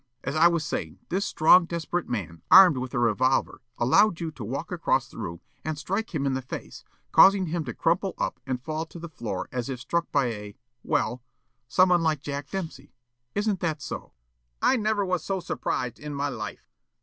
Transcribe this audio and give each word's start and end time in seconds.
As 0.23 0.35
I 0.35 0.47
was 0.47 0.65
saying, 0.65 0.97
this 1.09 1.25
strong, 1.25 1.65
desperate 1.65 2.09
man, 2.09 2.41
armed 2.49 2.77
with 2.79 2.95
a 2.95 2.97
revolver, 2.97 3.61
allowed 3.77 4.19
you 4.19 4.31
to 4.31 4.43
walk 4.43 4.71
across 4.71 5.07
the 5.07 5.19
room 5.19 5.41
and 5.63 5.77
strike 5.77 6.15
him 6.15 6.25
in 6.25 6.33
the 6.33 6.41
face, 6.41 6.83
causing 7.11 7.45
him 7.45 7.63
to 7.65 7.73
crumple 7.75 8.15
up 8.17 8.39
and 8.47 8.59
fall 8.63 8.87
to 8.87 8.97
the 8.97 9.07
floor 9.07 9.47
as 9.51 9.69
if 9.69 9.79
struck 9.79 10.11
by 10.11 10.25
a 10.29 10.55
well, 10.81 11.21
someone 11.67 12.01
like 12.01 12.19
Jack 12.21 12.49
Dempsey. 12.49 12.95
Isn't 13.35 13.59
that 13.59 13.79
so?" 13.79 13.95
Yollop: 13.99 14.13
"I 14.63 14.75
never 14.77 15.05
was 15.05 15.23
so 15.23 15.39
surprised 15.39 15.99
in 15.99 16.15
my 16.15 16.29
life." 16.29 16.67